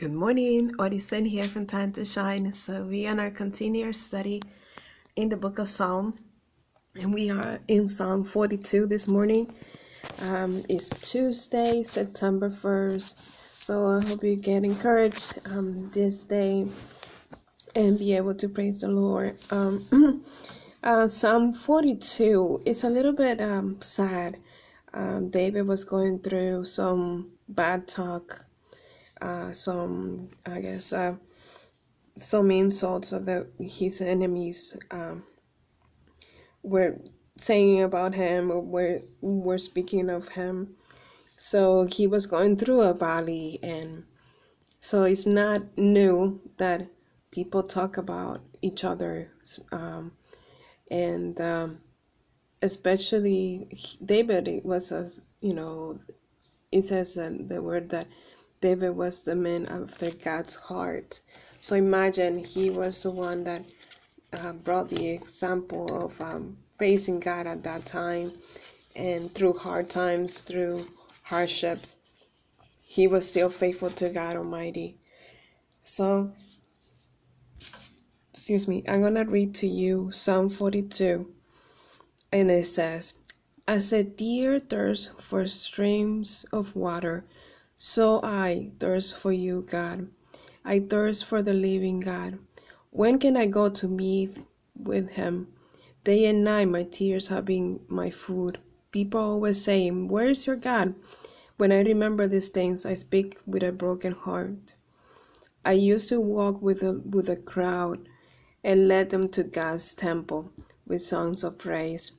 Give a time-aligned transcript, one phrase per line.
[0.00, 2.54] Good morning, Odison here from Time to Shine.
[2.54, 4.40] So we are on our continuous study
[5.14, 6.18] in the book of Psalm,
[6.94, 9.52] and we are in Psalm 42 this morning.
[10.22, 13.14] Um, it's Tuesday, September 1st.
[13.60, 16.66] So I hope you get encouraged um, this day
[17.74, 19.36] and be able to praise the Lord.
[19.50, 20.24] Um,
[20.82, 24.38] uh, Psalm 42 is a little bit um, sad.
[24.94, 28.46] Um, David was going through some bad talk
[29.22, 31.14] uh, some, I guess, uh,
[32.16, 35.24] some insults that his enemies um,
[36.62, 36.98] were
[37.38, 40.76] saying about him or were, were speaking of him.
[41.36, 44.04] So he was going through a valley, and
[44.78, 46.86] so it's not new that
[47.30, 49.32] people talk about each other.
[49.72, 50.12] Um,
[50.90, 51.80] and um,
[52.60, 53.68] especially
[54.04, 55.08] David was, a,
[55.40, 55.98] you know,
[56.72, 58.06] it says the word that
[58.60, 61.20] David was the man after God's heart.
[61.62, 63.64] So imagine he was the one that
[64.32, 68.32] uh, brought the example of um, praising God at that time,
[68.94, 70.86] and through hard times, through
[71.22, 71.96] hardships,
[72.82, 74.98] he was still faithful to God Almighty.
[75.82, 76.32] So,
[78.34, 81.32] excuse me, I'm gonna read to you Psalm 42,
[82.32, 83.14] and it says,
[83.66, 87.24] As a deer thirsts for streams of water,
[87.82, 90.08] so I thirst for you, God.
[90.66, 92.38] I thirst for the living God.
[92.90, 94.36] When can I go to meet
[94.76, 95.48] with him?
[96.04, 98.58] Day and night my tears have been my food.
[98.92, 100.94] People always saying, Where is your God?
[101.56, 104.74] When I remember these things, I speak with a broken heart.
[105.64, 108.06] I used to walk with a, with a crowd
[108.62, 110.52] and led them to God's temple
[110.86, 112.12] with songs of praise.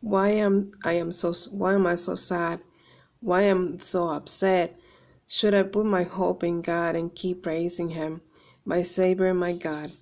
[0.00, 2.60] Why am I am so why am I so sad?
[3.24, 4.76] Why am so upset?
[5.28, 8.20] Should I put my hope in God and keep praising Him,
[8.64, 9.92] my Savior and my God?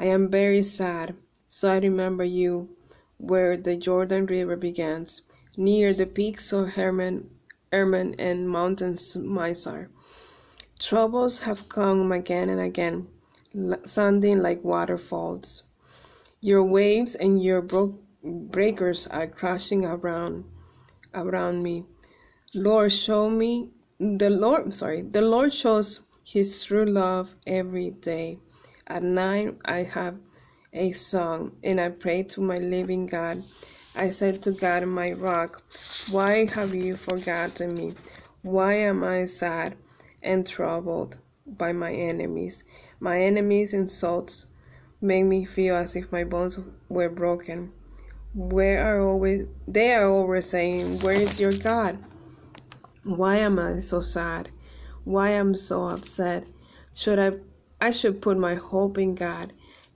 [0.00, 1.14] I am very sad,
[1.46, 2.70] so I remember you
[3.18, 5.22] where the Jordan River begins,
[5.56, 7.30] near the peaks of Hermon,
[7.70, 9.86] Hermon and mountains Mizar.
[10.80, 13.06] Troubles have come again and again,
[13.84, 15.62] sounding like waterfalls.
[16.40, 20.46] Your waves and your bro- breakers are crashing around
[21.14, 21.84] around me.
[22.56, 23.68] Lord, show me
[24.00, 28.38] the Lord, sorry, the Lord shows his true love every day.
[28.86, 30.16] At night, I have
[30.72, 33.42] a song and I pray to my living God.
[33.94, 35.60] I said to God, my rock,
[36.10, 37.92] why have you forgotten me?
[38.40, 39.76] Why am I sad
[40.22, 42.64] and troubled by my enemies?
[43.00, 44.46] My enemies' insults
[45.02, 47.70] make me feel as if my bones were broken.
[48.34, 51.98] Where are always they are always saying, Where is your God?
[53.06, 54.50] Why am I so sad?
[55.04, 56.44] Why am I so upset?
[56.92, 57.38] Should I
[57.80, 59.52] I should put my hope in God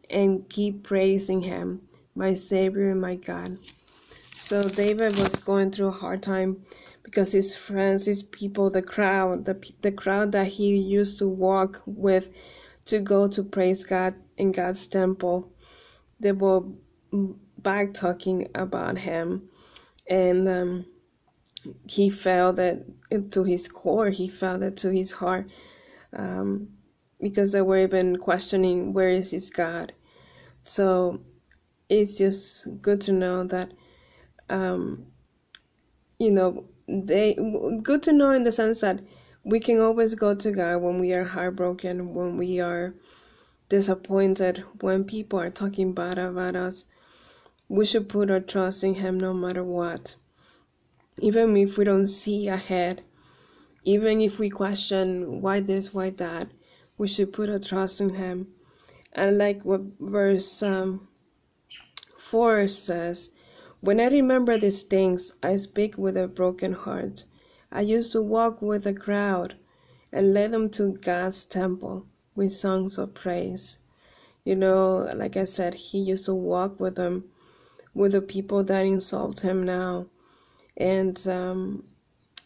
[0.09, 3.59] and keep praising him, my savior and my God.
[4.37, 6.62] So David was going through a hard time
[7.03, 11.82] because his friends, his people, the crowd, the the crowd that he used to walk
[11.87, 12.31] with
[12.84, 15.50] to go to praise God in God's temple,
[16.21, 16.62] they were
[17.59, 19.48] back talking about him,
[20.06, 20.87] and um,
[21.88, 22.84] he felt that
[23.32, 25.50] to his core, he felt that to his heart,
[26.12, 26.69] um,
[27.21, 29.93] because they were even questioning where is his God.
[30.62, 31.21] So
[31.88, 33.72] it's just good to know that,
[34.48, 35.06] um,
[36.19, 37.34] you know, they
[37.82, 39.00] good to know in the sense that
[39.44, 42.94] we can always go to God when we are heartbroken, when we are
[43.69, 46.84] disappointed, when people are talking bad about us.
[47.69, 50.16] We should put our trust in Him no matter what
[51.22, 53.03] even if we don't see ahead,
[53.84, 56.48] even if we question why this, why that,
[56.97, 58.48] we should put our trust in Him.
[59.12, 61.09] And like what verse um,
[62.16, 63.28] 4 says,
[63.80, 67.24] When I remember these things, I speak with a broken heart.
[67.71, 69.56] I used to walk with the crowd
[70.10, 73.78] and lead them to God's temple with songs of praise.
[74.42, 77.24] You know, like I said, he used to walk with them,
[77.92, 80.06] with the people that insult him now
[80.76, 81.84] and um,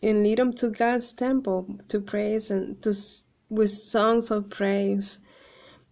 [0.02, 2.92] and lead them to God's temple to praise and to
[3.48, 5.18] with songs of praise.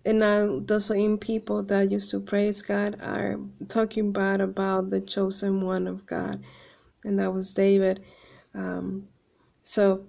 [0.05, 3.39] And now those same people that used to praise God are
[3.69, 6.43] talking bad about the chosen one of God,
[7.05, 8.03] and that was David.
[8.55, 9.09] Um,
[9.63, 10.05] so,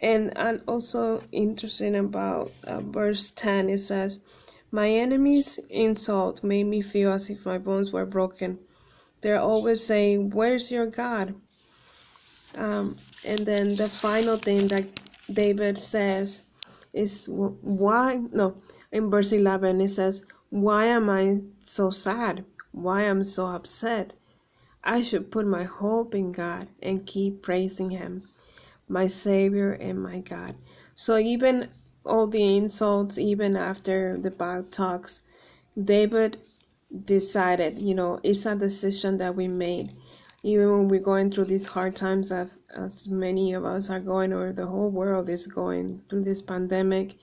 [0.00, 3.70] and I'm also interesting about uh, verse 10.
[3.70, 4.18] It says,
[4.70, 8.58] My enemies' insult made me feel as if my bones were broken.
[9.20, 11.34] They're always saying, Where's your God?
[12.54, 14.86] Um, and then the final thing that
[15.32, 16.42] David says
[16.92, 18.56] is why no
[18.90, 22.44] in verse 11 it says why am i so sad?
[22.72, 24.14] Why am I so upset?
[24.82, 28.22] I should put my hope in god and keep praising him
[28.88, 30.54] my savior and my god
[30.94, 31.68] so even
[32.06, 35.20] all the insults even after the bad talks
[35.92, 36.38] david
[37.04, 39.92] decided you know it's a decision that we made.
[40.44, 44.32] Even when we're going through these hard times as, as many of us are going
[44.32, 47.16] or the whole world is going through this pandemic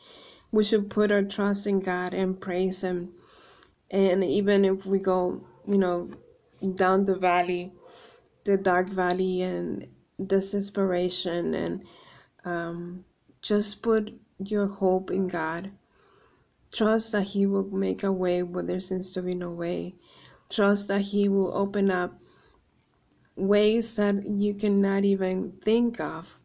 [0.51, 3.13] we should put our trust in god and praise him.
[3.91, 6.09] And even if we go you know
[6.75, 7.73] down the valley
[8.45, 9.87] the dark valley and
[10.27, 11.83] desperation and
[12.45, 13.03] um,
[13.41, 15.71] just put your hope in god
[16.75, 19.95] trust that he will make a way where there seems to be no way.
[20.49, 22.19] Trust that he will open up
[23.37, 26.37] ways that you cannot even think of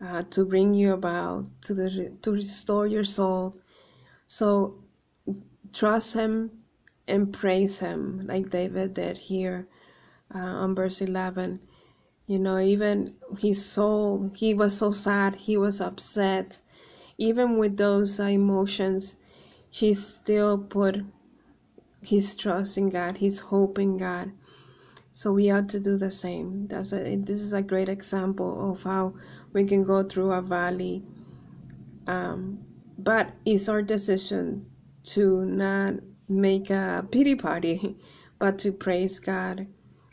[0.00, 3.56] uh, to bring you about to the to restore your soul.
[4.26, 4.84] So
[5.72, 6.50] trust him
[7.08, 9.68] and praise him like david did here
[10.34, 11.60] uh, on verse 11
[12.26, 16.60] you know even his soul he was so sad he was upset.
[17.18, 19.16] Even with those emotions
[19.70, 21.04] he still put
[22.02, 24.32] his trust in god his hope in god
[25.16, 26.66] so we ought to do the same.
[26.66, 29.14] That's a, this is a great example of how
[29.54, 31.04] we can go through a valley.
[32.06, 32.58] Um,
[32.98, 34.66] but it's our decision
[35.04, 35.94] to not
[36.28, 37.96] make a pity party,
[38.38, 39.66] but to praise God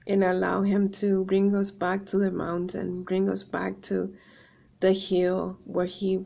[0.07, 4.15] and allow Him to bring us back to the mountain, bring us back to
[4.79, 6.23] the hill where He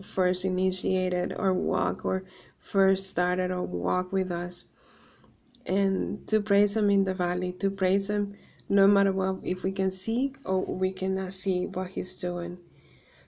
[0.00, 2.24] first initiated our walk or
[2.64, 4.64] first started our walk with us
[5.66, 8.34] and to praise Him in the valley, to praise Him
[8.68, 12.58] no matter what, if we can see or we cannot see what He's doing.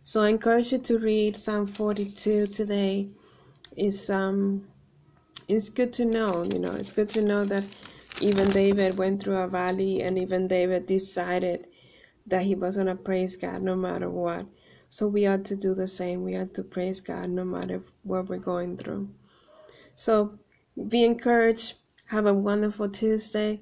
[0.02, 3.08] So I encourage you to read Psalm 42 today.
[3.76, 4.66] It's um,
[5.48, 7.64] it's good to know, you know, it's good to know that
[8.20, 11.66] even David went through a valley, and even David decided
[12.26, 14.46] that he was gonna praise God no matter what.
[14.90, 16.24] So we ought to do the same.
[16.24, 19.08] We ought to praise God no matter what we're going through.
[19.96, 20.38] So
[20.88, 21.74] be encouraged
[22.06, 23.60] have a wonderful Tuesday.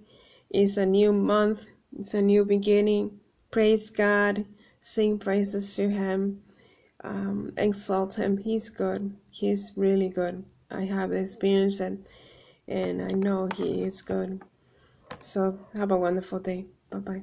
[0.50, 1.66] It's a new month,
[1.98, 3.18] it's a new beginning.
[3.50, 4.44] Praise God,
[4.82, 6.42] sing praises to Him,
[7.02, 8.36] um, exalt Him.
[8.36, 10.44] He's good, He's really good.
[10.70, 11.98] I have experienced it,
[12.68, 14.42] and I know He is good.
[15.20, 16.66] So, have a wonderful day.
[16.90, 17.22] Bye bye.